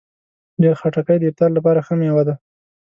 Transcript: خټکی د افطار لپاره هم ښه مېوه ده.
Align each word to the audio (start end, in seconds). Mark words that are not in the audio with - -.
خټکی 0.79 1.17
د 1.19 1.23
افطار 1.31 1.49
لپاره 1.57 1.79
هم 1.79 1.83
ښه 1.85 1.93
مېوه 1.99 2.23
ده. 2.27 2.35